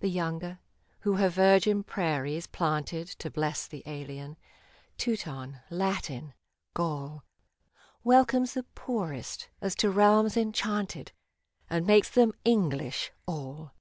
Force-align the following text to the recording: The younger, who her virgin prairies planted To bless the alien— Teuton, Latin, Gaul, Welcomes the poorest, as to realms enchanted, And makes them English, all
The 0.00 0.08
younger, 0.08 0.60
who 1.00 1.16
her 1.16 1.28
virgin 1.28 1.82
prairies 1.84 2.46
planted 2.46 3.06
To 3.18 3.30
bless 3.30 3.66
the 3.66 3.82
alien— 3.84 4.38
Teuton, 4.96 5.60
Latin, 5.68 6.32
Gaul, 6.72 7.22
Welcomes 8.02 8.54
the 8.54 8.62
poorest, 8.62 9.50
as 9.60 9.74
to 9.74 9.90
realms 9.90 10.38
enchanted, 10.38 11.12
And 11.68 11.86
makes 11.86 12.08
them 12.08 12.32
English, 12.46 13.12
all 13.26 13.72